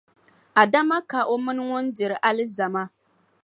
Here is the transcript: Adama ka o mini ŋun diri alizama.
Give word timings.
Adama 0.61 0.97
ka 1.09 1.19
o 1.33 1.35
mini 1.45 1.63
ŋun 1.69 1.85
diri 1.97 2.15
alizama. 2.29 2.83